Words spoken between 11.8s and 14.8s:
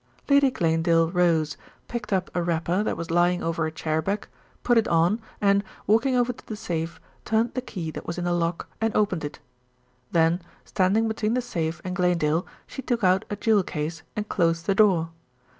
and Glanedale, she took out a jewel case and closed the